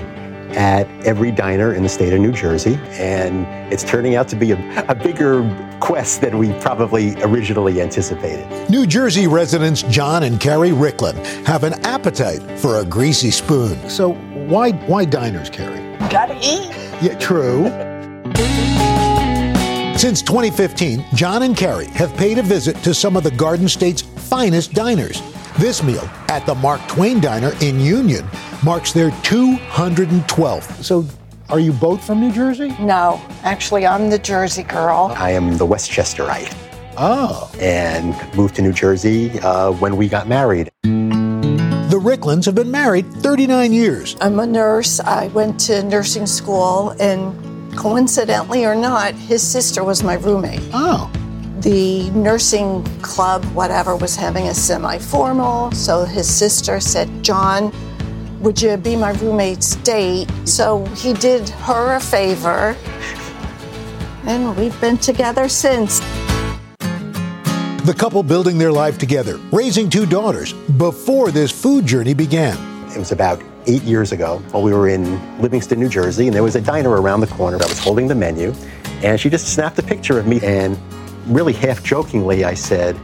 [0.56, 4.50] at every diner in the state of New Jersey, and it's turning out to be
[4.52, 5.42] a, a bigger
[5.80, 8.46] quest than we probably originally anticipated.
[8.68, 13.88] New Jersey residents John and Carrie Ricklin have an appetite for a greasy spoon.
[13.88, 14.14] So
[14.48, 15.96] why why diners, Carrie?
[16.10, 16.74] Gotta eat.
[17.00, 17.89] Yeah, true.
[20.00, 24.00] Since 2015, John and Carrie have paid a visit to some of the Garden State's
[24.00, 25.20] finest diners.
[25.58, 28.26] This meal at the Mark Twain Diner in Union
[28.64, 30.82] marks their 212th.
[30.82, 31.04] So,
[31.50, 32.74] are you both from New Jersey?
[32.80, 35.12] No, actually, I'm the Jersey girl.
[35.18, 36.56] I am the Westchesterite.
[36.96, 37.52] Oh.
[37.60, 40.70] And moved to New Jersey uh, when we got married.
[40.80, 44.16] The Ricklands have been married 39 years.
[44.22, 44.98] I'm a nurse.
[44.98, 50.62] I went to nursing school, and coincidentally or not, his sister was my roommate.
[50.72, 51.10] Oh.
[51.60, 57.72] The nursing club, whatever, was having a semi formal, so his sister said, John,
[58.40, 60.30] would you be my roommate's date?
[60.46, 62.76] So he did her a favor,
[64.24, 66.00] and we've been together since.
[67.84, 72.56] The couple building their life together, raising two daughters before this food journey began.
[72.94, 75.04] It was about eight years ago while we were in
[75.40, 77.56] Livingston, New Jersey, and there was a diner around the corner.
[77.56, 78.52] I was holding the menu,
[79.02, 80.40] and she just snapped a picture of me.
[80.42, 80.76] And
[81.26, 82.98] really half jokingly, I said,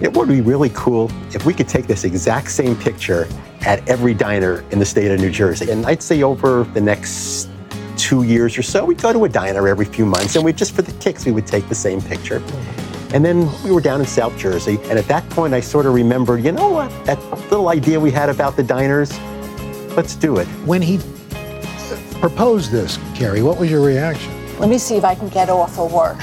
[0.00, 3.28] It would be really cool if we could take this exact same picture
[3.60, 5.70] at every diner in the state of New Jersey.
[5.70, 7.48] And I'd say over the next
[7.96, 10.74] two years or so, we'd go to a diner every few months, and we'd just
[10.74, 12.42] for the kicks, we would take the same picture.
[13.14, 15.94] And then we were down in South Jersey, and at that point, I sort of
[15.94, 17.16] remembered, you know what, that
[17.48, 19.16] little idea we had about the diners,
[19.96, 20.48] let's do it.
[20.66, 20.98] When he
[22.18, 24.32] proposed this, Carrie, what was your reaction?
[24.58, 26.20] Let me see if I can get off of work.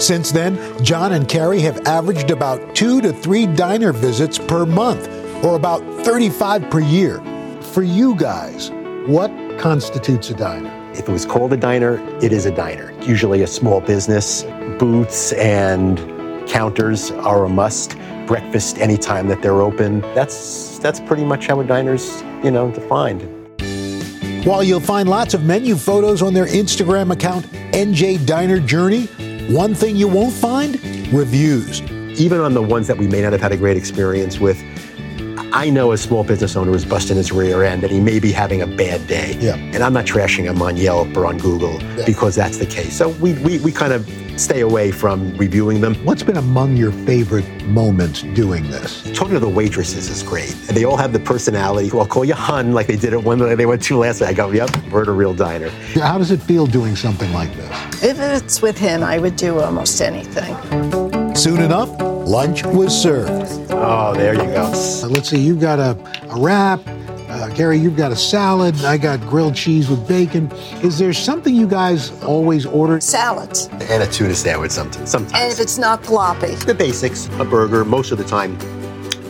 [0.00, 5.08] Since then, John and Carrie have averaged about two to three diner visits per month,
[5.44, 7.20] or about 35 per year.
[7.60, 8.70] For you guys,
[9.08, 10.79] what constitutes a diner?
[10.92, 12.92] If it was called a diner, it is a diner.
[13.02, 14.42] Usually a small business.
[14.78, 15.98] Booths and
[16.48, 17.96] counters are a must.
[18.26, 20.00] Breakfast anytime that they're open.
[20.14, 23.22] That's that's pretty much how a diner's, you know, defined.
[24.44, 29.06] While you'll find lots of menu photos on their Instagram account, NJ Diner Journey,
[29.52, 31.82] one thing you won't find reviews.
[32.18, 34.60] Even on the ones that we may not have had a great experience with,
[35.52, 38.30] I know a small business owner is busting his rear end and he may be
[38.30, 39.36] having a bad day.
[39.40, 39.56] Yeah.
[39.56, 42.96] And I'm not trashing him on Yelp or on Google because that's the case.
[42.96, 45.96] So we, we, we kind of stay away from reviewing them.
[46.04, 49.02] What's been among your favorite moments doing this?
[49.12, 50.52] Talking to the waitresses is great.
[50.68, 51.90] And they all have the personality.
[51.92, 54.30] I'll call you hun like they did it one that they went to last night.
[54.30, 55.68] I go, yep, we're at a real diner.
[55.94, 58.04] How does it feel doing something like this?
[58.04, 60.54] If it's with him, I would do almost anything.
[61.34, 61.88] Soon enough,
[62.30, 63.50] lunch was served.
[63.72, 64.70] Oh, there you go.
[64.72, 65.98] Uh, let's see, you've got a,
[66.30, 66.80] a wrap,
[67.28, 68.74] Uh, Gary, you've got a salad.
[68.84, 70.50] I got grilled cheese with bacon.
[70.82, 73.00] Is there something you guys always order?
[73.00, 73.68] Salads.
[73.88, 75.10] And a tuna sandwich sometimes.
[75.10, 75.40] Sometimes.
[75.40, 76.56] And if it's not gloppy.
[76.64, 78.58] The basics, a burger, most of the time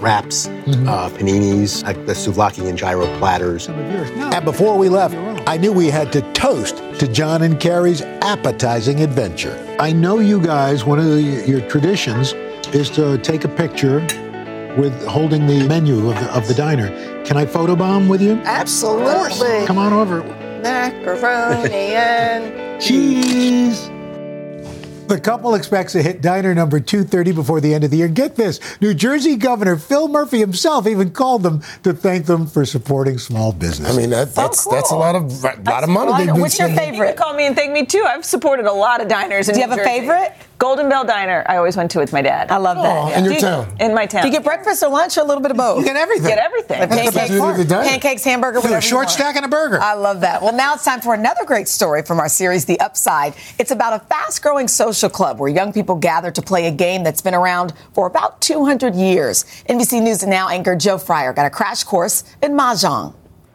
[0.00, 3.68] wraps, uh, paninis, like the souvlaki and gyro platters.
[3.68, 4.30] No.
[4.32, 5.14] And before we left,
[5.46, 9.54] I knew we had to toast to John and Carrie's appetizing adventure.
[9.78, 12.32] I know you guys, one of the, your traditions
[12.74, 14.00] is to take a picture
[14.78, 16.88] with holding the menu of the, of the diner.
[17.24, 18.35] Can I photobomb with you?
[18.44, 19.66] Absolutely.
[19.66, 20.22] Come on over.
[20.62, 23.88] Macaroni and Cheese.
[25.09, 28.06] The couple expects to hit diner number 230 before the end of the year.
[28.06, 32.64] Get this New Jersey Governor Phil Murphy himself even called them to thank them for
[32.64, 33.92] supporting small business.
[33.92, 36.12] I mean, that, oh, that's that's a lot of lot of money.
[36.16, 36.92] they've been What's your spending.
[36.92, 37.16] favorite?
[37.16, 38.04] Call me and thank me too.
[38.06, 39.48] I've supported a lot of diners.
[39.48, 40.33] In Do you New have a favorite?
[40.61, 41.42] Golden Bell Diner.
[41.49, 42.51] I always went to with my dad.
[42.53, 42.96] I love that.
[42.96, 43.77] Oh, in your Do you- town.
[43.81, 44.23] In my town.
[44.23, 45.79] Do you get breakfast or lunch or a little bit of both?
[45.81, 46.29] You get everything.
[46.29, 46.81] Get everything.
[46.83, 47.88] The That's the best the diner.
[47.88, 48.77] pancakes, hamburger, Do a whatever.
[48.77, 49.11] you short want.
[49.11, 49.81] stack and a burger.
[49.81, 50.42] I love that.
[50.42, 53.33] Well, now it's time for another great story from our series, The Upside.
[53.59, 57.03] It's about a fast growing social club where young people gather to play a game
[57.05, 59.44] that's been around for about 200 years.
[59.66, 63.14] NBC News and Now anchor Joe Fryer got a crash course in Mahjong.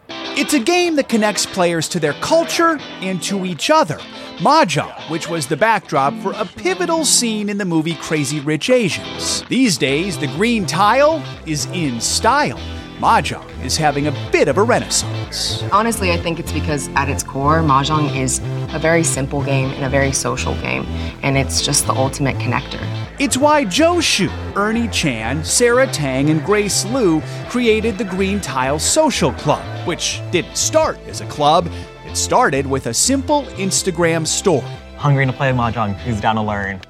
[0.09, 3.97] It's a game that connects players to their culture and to each other.
[4.39, 9.43] Mahjong, which was the backdrop for a pivotal scene in the movie Crazy Rich Asians.
[9.43, 12.59] These days, the green tile is in style.
[12.99, 15.63] Mahjong is having a bit of a renaissance.
[15.71, 18.39] Honestly, I think it's because at its core, Mahjong is
[18.73, 20.85] a very simple game and a very social game,
[21.21, 22.81] and it's just the ultimate connector.
[23.17, 28.77] It's why Joe Shu, Ernie Chan, Sarah Tang, and Grace Liu created the Green Tile
[28.77, 31.69] Social Club, which didn't start as a club.
[32.03, 34.67] It started with a simple Instagram story.
[34.97, 36.81] Hungry to play Mahjong, who's down to learn?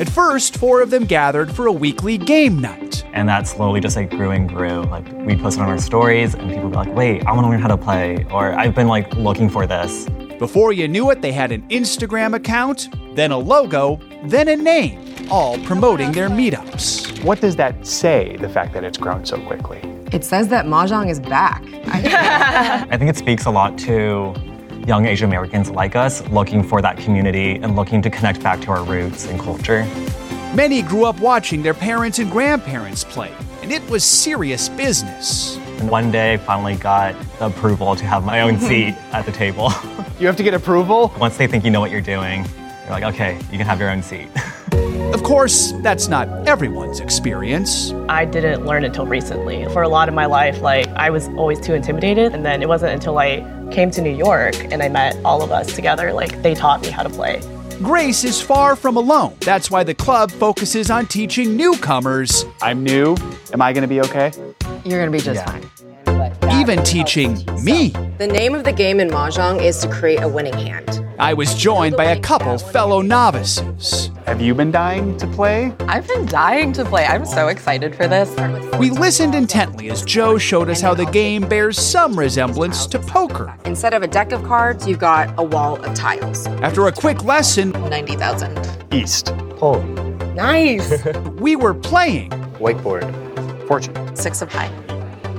[0.00, 3.04] At first, four of them gathered for a weekly game night.
[3.12, 4.82] And that slowly just like grew and grew.
[4.82, 7.60] Like we posted on our stories and people were like, wait, I want to learn
[7.60, 8.26] how to play.
[8.32, 10.08] Or I've been like looking for this.
[10.38, 15.16] Before you knew it, they had an Instagram account, then a logo, then a name,
[15.32, 17.24] all promoting their meetups.
[17.24, 19.80] What does that say, the fact that it's grown so quickly?
[20.12, 21.64] It says that Mahjong is back.
[21.86, 24.32] I think it speaks a lot to
[24.86, 28.70] young Asian Americans like us looking for that community and looking to connect back to
[28.70, 29.84] our roots and culture.
[30.54, 35.58] Many grew up watching their parents and grandparents play, and it was serious business.
[35.78, 38.66] And one day I finally got the approval to have my own mm-hmm.
[38.66, 39.72] seat at the table.
[40.18, 41.12] You have to get approval?
[41.18, 42.44] Once they think you know what you're doing,
[42.82, 44.28] you're like, okay, you can have your own seat.
[45.08, 47.92] Of course, that's not everyone's experience.
[48.10, 49.64] I didn't learn until recently.
[49.72, 52.68] For a lot of my life, like I was always too intimidated, and then it
[52.68, 53.40] wasn't until I
[53.72, 56.90] came to New York and I met all of us together, like they taught me
[56.90, 57.40] how to play.
[57.78, 59.34] Grace is far from alone.
[59.40, 62.44] That's why the club focuses on teaching newcomers.
[62.60, 63.16] I'm new.
[63.52, 64.32] Am I going to be okay?
[64.84, 65.68] You're gonna be just fine.
[66.52, 67.90] Even teaching me.
[68.18, 71.04] The name of the game in Mahjong is to create a winning hand.
[71.18, 74.10] I was joined by a couple fellow novices.
[74.26, 75.72] Have you been dying to play?
[75.80, 77.06] I've been dying to play.
[77.06, 78.28] I'm so excited for this.
[78.78, 83.54] We listened intently as Joe showed us how the game bears some resemblance to poker.
[83.64, 86.46] Instead of a deck of cards, you've got a wall of tiles.
[86.46, 88.92] After a quick lesson, 90,000.
[88.92, 89.32] East.
[89.60, 89.80] Oh.
[90.34, 91.04] Nice.
[91.40, 92.30] we were playing.
[92.60, 93.27] Whiteboard.
[93.68, 94.16] Fortune.
[94.16, 94.70] Six of high.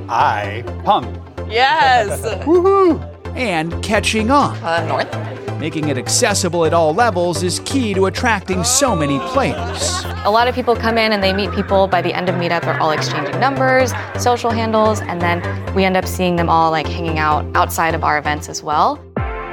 [0.08, 0.63] I.
[0.86, 1.15] Pung.
[1.50, 2.22] Yes.
[2.46, 3.04] Woohoo!
[3.36, 4.56] And catching on.
[4.58, 5.60] Uh, north.
[5.60, 10.04] Making it accessible at all levels is key to attracting so many players.
[10.24, 11.88] A lot of people come in and they meet people.
[11.88, 15.42] By the end of meetup, they're all exchanging numbers, social handles, and then
[15.76, 19.04] we end up seeing them all like hanging out outside of our events as well.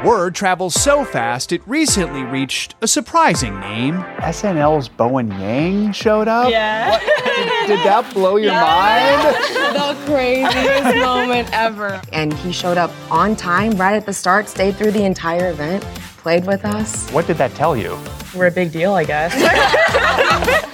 [0.05, 3.95] Word travels so fast it recently reached a surprising name.
[4.19, 6.51] SNL's Bowen Yang showed up?
[6.51, 7.01] Yeah.
[7.01, 7.09] Did,
[7.67, 9.37] did that blow your mind?
[9.75, 12.01] the craziest moment ever.
[12.13, 15.83] And he showed up on time, right at the start, stayed through the entire event,
[16.19, 17.11] played with us.
[17.11, 17.99] What did that tell you?
[18.35, 19.33] We're a big deal, I guess.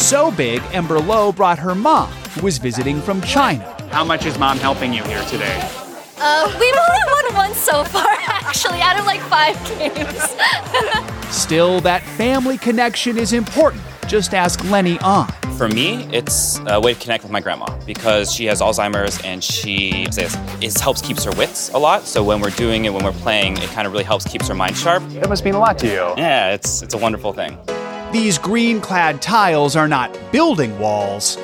[0.00, 3.76] So big, Ember Lowe brought her mom, who was visiting from China.
[3.92, 5.60] How much is mom helping you here today?
[6.18, 10.34] Uh, we've only won one so far, actually, out of like five games.
[11.32, 13.82] Still, that family connection is important.
[14.10, 15.28] Just ask Lenny on.
[15.56, 19.42] For me, it's a way to connect with my grandma because she has Alzheimer's and
[19.42, 22.02] she says it helps keeps her wits a lot.
[22.02, 24.54] So when we're doing it, when we're playing, it kind of really helps keeps her
[24.56, 25.04] mind sharp.
[25.10, 26.12] That must mean a lot to you.
[26.16, 27.56] Yeah, it's it's a wonderful thing.
[28.10, 31.38] These green clad tiles are not building walls,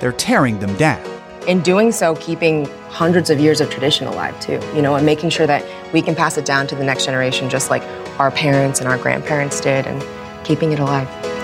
[0.00, 1.00] they're tearing them down.
[1.46, 5.30] In doing so, keeping hundreds of years of tradition alive too, you know, and making
[5.30, 7.84] sure that we can pass it down to the next generation just like
[8.18, 10.04] our parents and our grandparents did and
[10.44, 11.37] keeping it alive.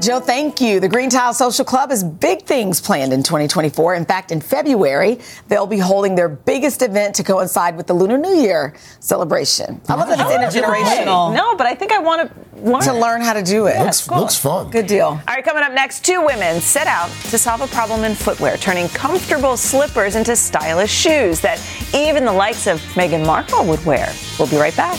[0.00, 0.80] Jill, thank you.
[0.80, 3.94] The Green Tile Social Club has big things planned in 2024.
[3.94, 8.16] In fact, in February, they'll be holding their biggest event to coincide with the Lunar
[8.16, 9.78] New Year celebration.
[9.88, 11.34] I love that it's oh, intergenerational.
[11.34, 12.80] No, but I think I want to learn.
[12.80, 13.78] To learn how to do it.
[13.78, 14.70] Looks, looks fun.
[14.70, 15.06] Good deal.
[15.06, 18.56] All right, coming up next, two women set out to solve a problem in footwear,
[18.56, 21.60] turning comfortable slippers into stylish shoes that
[21.94, 24.10] even the likes of Meghan Markle would wear.
[24.38, 24.98] We'll be right back.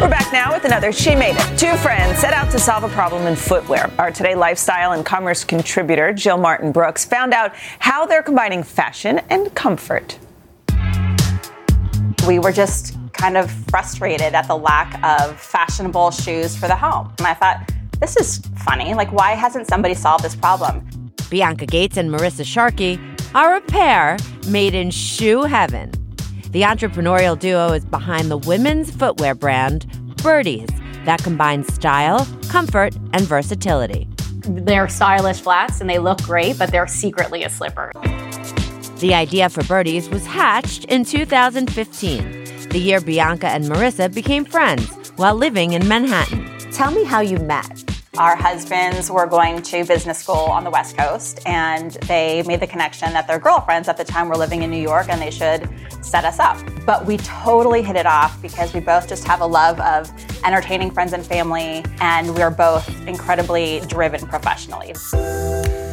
[0.00, 1.58] We're back now with another She Made It.
[1.58, 3.90] Two friends set out to solve a problem in footwear.
[3.98, 9.18] Our Today lifestyle and commerce contributor, Jill Martin Brooks, found out how they're combining fashion
[9.28, 10.16] and comfort.
[12.28, 17.12] We were just kind of frustrated at the lack of fashionable shoes for the home.
[17.18, 18.94] And I thought, this is funny.
[18.94, 20.88] Like, why hasn't somebody solved this problem?
[21.28, 23.00] Bianca Gates and Marisa Sharkey
[23.34, 25.90] are a pair made in shoe heaven.
[26.50, 29.86] The entrepreneurial duo is behind the women's footwear brand
[30.22, 30.68] Birdies
[31.04, 34.08] that combines style, comfort, and versatility.
[34.48, 37.92] They're stylish flats and they look great, but they're secretly a slipper.
[39.00, 44.88] The idea for Birdies was hatched in 2015, the year Bianca and Marisa became friends
[45.16, 46.46] while living in Manhattan.
[46.72, 47.77] Tell me how you met.
[48.18, 52.66] Our husbands were going to business school on the West Coast, and they made the
[52.66, 55.68] connection that their girlfriends at the time were living in New York and they should
[56.04, 56.58] set us up.
[56.84, 60.10] But we totally hit it off because we both just have a love of
[60.44, 64.94] entertaining friends and family, and we're both incredibly driven professionally.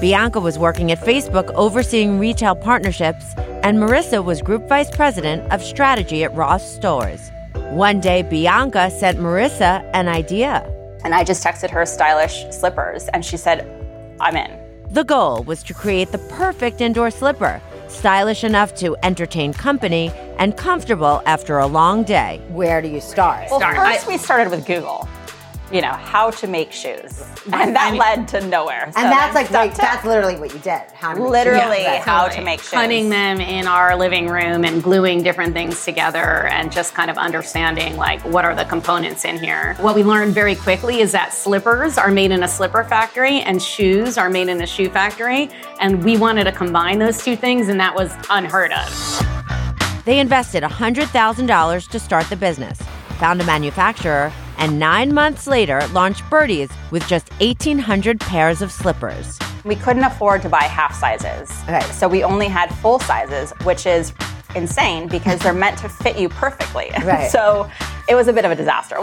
[0.02, 5.62] Bianca was working at Facebook overseeing retail partnerships, and Marisa was group vice president of
[5.62, 7.30] strategy at Ross Stores.
[7.70, 10.72] One day, Bianca sent Marisa an idea.
[11.06, 13.62] And I just texted her stylish slippers, and she said,
[14.20, 14.60] I'm in.
[14.90, 20.58] The goal was to create the perfect indoor slipper, stylish enough to entertain company and
[20.58, 22.42] comfortable after a long day.
[22.50, 23.52] Where do you start?
[23.52, 23.76] Well, Start.
[23.76, 25.08] first I- we started with Google.
[25.76, 27.22] You know, how to make shoes.
[27.52, 28.90] And that led to nowhere.
[28.94, 30.84] So And that's like, like that's literally what you did.
[30.94, 32.04] How to make Literally shoes.
[32.06, 32.70] how to make shoes.
[32.70, 37.18] Cutting them in our living room and gluing different things together and just kind of
[37.18, 39.76] understanding like what are the components in here.
[39.82, 43.62] What we learned very quickly is that slippers are made in a slipper factory and
[43.62, 45.50] shoes are made in a shoe factory.
[45.82, 50.06] And we wanted to combine those two things, and that was unheard of.
[50.06, 52.82] They invested $100,000 to start the business,
[53.20, 59.38] found a manufacturer, and nine months later launched Birdies with just 1,800 pairs of slippers.
[59.64, 61.50] We couldn't afford to buy half sizes.
[61.64, 61.82] okay.
[61.92, 64.14] So we only had full sizes, which is
[64.56, 66.92] insane because they're meant to fit you perfectly.
[67.04, 67.30] Right.
[67.30, 67.70] so
[68.08, 68.98] it was a bit of a disaster.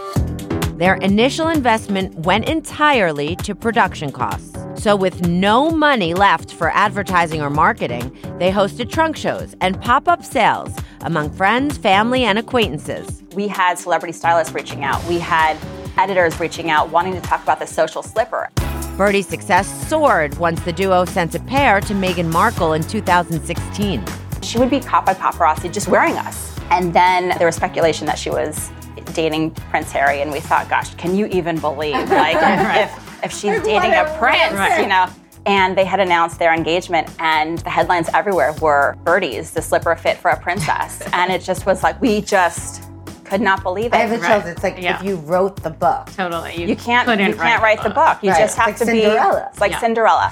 [0.83, 4.57] Their initial investment went entirely to production costs.
[4.75, 10.09] So, with no money left for advertising or marketing, they hosted trunk shows and pop
[10.09, 13.23] up sales among friends, family, and acquaintances.
[13.33, 15.01] We had celebrity stylists reaching out.
[15.05, 15.57] We had
[15.95, 18.49] editors reaching out wanting to talk about the social slipper.
[18.97, 24.03] Birdie's success soared once the duo sent a pair to Meghan Markle in 2016.
[24.41, 26.59] She would be caught by paparazzi just wearing us.
[26.71, 28.69] And then there was speculation that she was
[29.13, 32.37] dating Prince Harry, and we thought, gosh, can you even believe like
[32.85, 35.07] if, if she's dating a prince, you know?
[35.45, 40.17] And they had announced their engagement, and the headlines everywhere were Birdies, the slipper fit
[40.17, 41.01] for a princess.
[41.13, 42.83] and it just was like, we just
[43.25, 43.93] could not believe it.
[43.93, 44.45] I have the chills.
[44.45, 44.97] It's like Yeah.
[44.99, 46.07] if you wrote the book.
[46.15, 46.55] Totally.
[46.55, 48.19] You can't, you can't write write the the book.
[48.21, 48.39] You Right.
[48.39, 49.01] just have It's to like be.
[49.01, 49.47] Cinderella.
[49.51, 49.79] It's like Yeah.
[49.79, 50.31] Cinderella.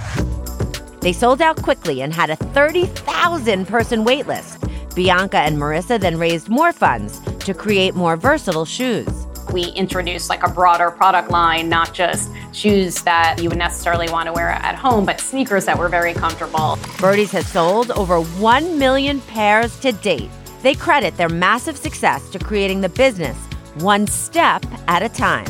[1.02, 4.64] They sold out quickly and had a 30,000 person wait list.
[4.94, 9.08] Bianca and Marisa then raised more funds to create more versatile shoes.
[9.52, 14.28] We introduced like a broader product line, not just shoes that you would necessarily want
[14.28, 16.78] to wear at home, but sneakers that were very comfortable.
[17.00, 20.30] Birdies has sold over 1 million pairs to date.
[20.62, 23.38] They credit their massive success to creating the business
[23.76, 25.48] one step at a time.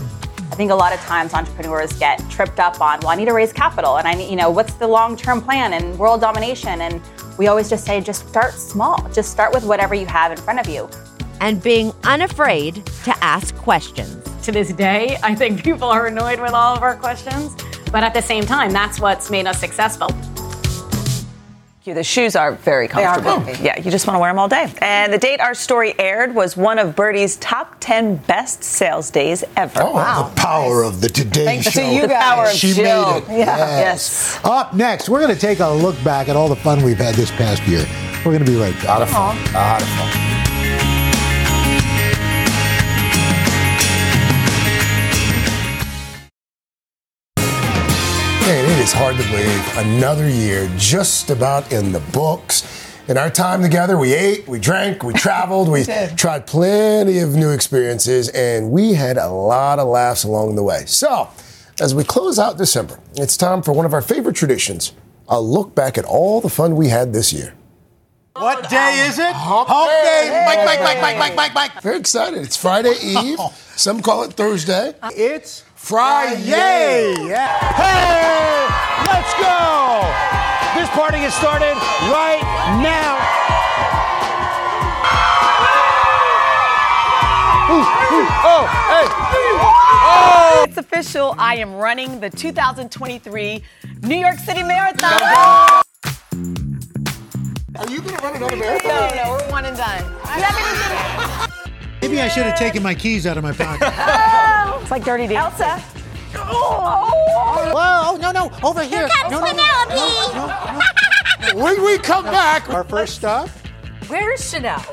[0.52, 3.34] I think a lot of times entrepreneurs get tripped up on, well, I need to
[3.34, 6.82] raise capital and I need, you know, what's the long term plan and world domination?
[6.82, 7.02] And
[7.38, 9.08] we always just say, just start small.
[9.14, 10.89] Just start with whatever you have in front of you.
[11.39, 14.18] And being unafraid to ask questions.
[14.43, 17.56] To this day, I think people are annoyed with all of our questions,
[17.89, 20.10] but at the same time, that's what's made us successful.
[21.84, 23.46] The shoes are very They are comfortable.
[23.46, 23.64] comfy.
[23.64, 24.72] Yeah, you just want to wear them all day.
[24.82, 29.44] And the date our story aired was one of Birdie's top 10 best sales days
[29.58, 29.82] ever.
[29.84, 31.82] Oh, the power of the Today Thanks Show.
[31.82, 32.54] to you The power guys.
[32.54, 33.12] of She Jill.
[33.14, 33.30] made it.
[33.40, 33.58] Yeah.
[33.58, 34.40] Yes.
[34.44, 37.16] Up next, we're going to take a look back at all the fun we've had
[37.16, 37.84] this past year.
[38.24, 38.84] We're going to be right back.
[38.84, 39.38] A lot of fun.
[39.50, 40.31] A lot of fun.
[48.82, 52.90] Is hard to believe another year just about in the books.
[53.08, 57.52] In our time together, we ate, we drank, we traveled, we tried plenty of new
[57.52, 60.86] experiences, and we had a lot of laughs along the way.
[60.88, 61.30] So,
[61.80, 64.94] as we close out December, it's time for one of our favorite traditions
[65.28, 67.54] a look back at all the fun we had this year.
[68.34, 69.32] What day is it?
[69.32, 70.44] Hump, day.
[70.48, 71.84] Mike, Mike, Mike, Mike, Mike, Mike, Mike.
[71.84, 72.42] Very excited.
[72.42, 73.38] It's Friday Eve.
[73.76, 74.96] Some call it Thursday.
[75.04, 77.16] It's Friday.
[77.26, 77.58] Yeah.
[77.74, 78.70] Hey,
[79.10, 80.06] let's go.
[80.80, 81.76] This party has started
[82.08, 82.40] right
[82.80, 83.18] now.
[87.68, 89.08] Ooh, ooh, oh, hey.
[90.04, 90.66] Oh.
[90.68, 91.34] It's official.
[91.40, 93.64] I am running the 2023
[94.04, 95.20] New York City Marathon.
[97.76, 99.16] Are you going to run another marathon?
[99.16, 100.04] No, no, we're one and done.
[100.32, 101.82] You have anything?
[102.02, 104.58] Maybe I should have taken my keys out of my pocket.
[104.92, 105.66] It's like Dirty Dancing.
[105.68, 105.82] Elsa.
[106.36, 107.10] Oh!
[107.74, 109.08] Whoa, oh, no, no, over here.
[109.30, 109.54] no, no,
[111.54, 113.48] no, When we come back, Our first stop?
[114.08, 114.84] Where is Sheinelle?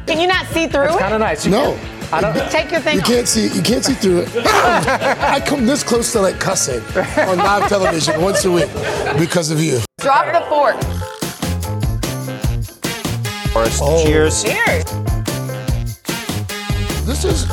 [0.06, 1.00] Can you not see through It's it?
[1.00, 1.44] kind of nice.
[1.44, 1.78] You no.
[2.12, 2.50] I don't.
[2.50, 3.06] Take your thing You off.
[3.06, 3.48] can't see.
[3.48, 4.30] You can't see through it.
[4.46, 6.80] I come this close to like cussing
[7.28, 8.70] on live television once a week
[9.18, 9.80] because of you.
[9.98, 10.76] Drop the fork.
[13.54, 14.02] Oh.
[14.06, 14.44] Cheers.
[14.44, 15.17] Cheers.
[17.08, 17.46] This is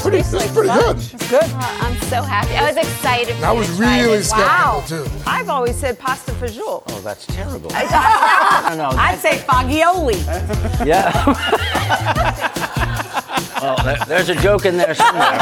[0.00, 0.22] pretty.
[0.22, 0.96] This is pretty good.
[0.96, 1.42] It's good.
[1.44, 2.54] I'm so happy.
[2.54, 3.36] I was excited.
[3.36, 4.30] for I was to really this.
[4.30, 5.04] skeptical too.
[5.26, 6.82] I've always said pasta fagioli.
[6.88, 7.70] Oh, that's terrible.
[7.74, 8.88] I don't know.
[8.98, 10.16] I'd say fagioli.
[10.86, 11.12] Yeah.
[13.60, 15.36] well, there, there's a joke in there somewhere.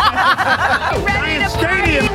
[1.05, 2.14] Ready to Stadium.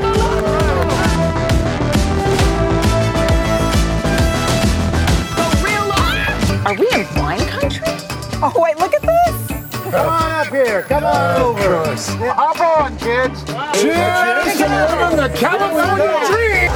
[10.79, 10.87] Here.
[10.87, 11.85] Come on over.
[12.31, 13.43] Hop on, kids.
[13.81, 16.71] Cheers to living the California dream.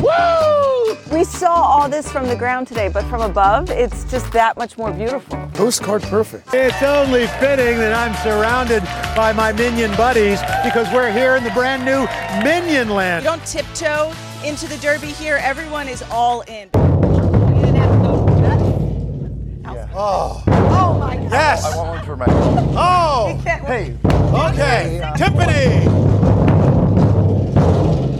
[0.00, 1.16] Woo!
[1.16, 4.76] We saw all this from the ground today, but from above, it's just that much
[4.76, 5.38] more beautiful.
[5.54, 6.52] Postcard perfect.
[6.52, 8.82] It's only fitting that I'm surrounded
[9.16, 12.06] by my minion buddies because we're here in the brand new
[12.42, 13.24] Minion Land.
[13.24, 14.12] don't tiptoe
[14.44, 15.38] into the derby here.
[15.42, 16.68] Everyone is all in.
[19.96, 21.30] Oh, Oh my God.
[21.30, 21.64] yes.
[21.64, 22.26] I want one for my.
[22.76, 23.96] Oh, hey.
[24.04, 25.88] Okay, Tiffany.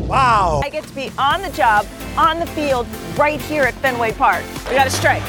[0.07, 0.61] Wow.
[0.62, 4.45] I get to be on the job, on the field, right here at Fenway Park.
[4.68, 5.22] We got a strike.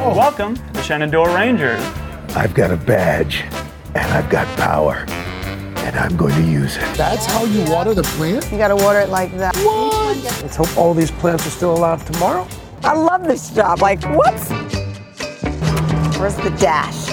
[0.00, 1.82] Oh, welcome, the Shenandoah Rangers.
[2.36, 3.44] I've got a badge
[3.94, 6.82] and I've got power, and I'm going to use it.
[6.94, 8.50] That's how you water the plant.
[8.52, 9.56] You gotta water it like that.
[10.42, 12.46] Let's hope all these plants are still alive tomorrow.
[12.82, 13.80] I love this job.
[13.80, 14.50] Like, whoops.
[16.18, 17.08] Where's the dash?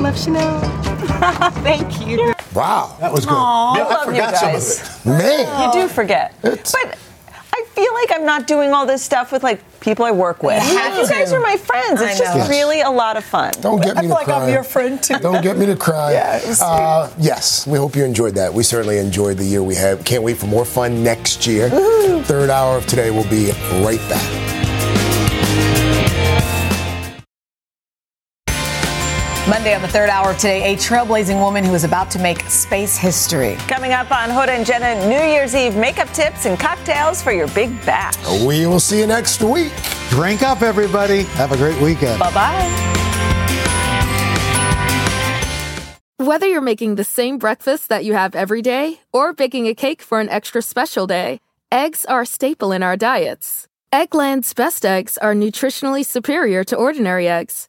[0.00, 0.60] Love Sheinelle.
[1.62, 2.34] Thank you.
[2.54, 3.34] Wow, that was good.
[3.34, 5.00] Aw, I Yeah, love you forgot some of guys.
[5.06, 5.08] it.
[5.08, 6.34] Man, You do forget.
[6.42, 6.98] It's- But
[7.54, 10.62] I feel like I'm not doing all this stuff with like people I work with.
[10.66, 12.00] You You guys are my friends.
[12.00, 12.48] It's just know.
[12.48, 13.52] really a lot of fun.
[13.60, 14.08] don't get me to cry.
[14.08, 14.42] I feel to like cry.
[14.46, 15.18] I'm your friend too.
[15.18, 16.12] Don't get me to cry.
[16.12, 18.52] Yeah, uh, yes, we hope you enjoyed that.
[18.52, 20.04] We certainly enjoyed the year we had.
[20.04, 21.70] Can't wait for more fun next year.
[22.24, 23.52] Third hour of today will be
[23.84, 24.61] right back.
[29.48, 32.42] Monday on the third hour of today, a trailblazing woman who is about to make
[32.42, 33.56] space history.
[33.66, 37.48] Coming up on Hoda and Jenna, New Year's Eve makeup tips and cocktails for your
[37.48, 38.14] big bash.
[38.46, 39.72] We will see you next week.
[40.10, 41.24] Drink up, everybody.
[41.34, 42.20] Have a great weekend.
[42.20, 42.88] Bye bye.
[46.18, 50.02] Whether you're making the same breakfast that you have every day or baking a cake
[50.02, 51.40] for an extra special day,
[51.72, 53.66] eggs are a staple in our diets.
[53.92, 57.68] Eggland's best eggs are nutritionally superior to ordinary eggs